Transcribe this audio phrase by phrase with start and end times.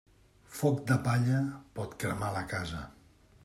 [0.59, 1.41] Foc de palla
[1.77, 2.85] pot cremar la casa.